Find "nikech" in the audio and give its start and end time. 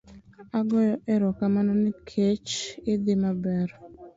1.81-2.51